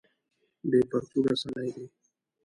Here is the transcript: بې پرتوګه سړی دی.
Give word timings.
بې 0.69 0.79
پرتوګه 0.89 1.33
سړی 1.41 1.69
دی. 1.75 1.85